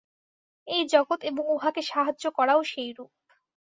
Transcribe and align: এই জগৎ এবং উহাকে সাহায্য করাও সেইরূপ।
এই 0.67 0.83
জগৎ 0.85 1.19
এবং 1.23 1.43
উহাকে 1.47 1.81
সাহায্য 1.81 2.23
করাও 2.31 2.61
সেইরূপ। 2.63 3.11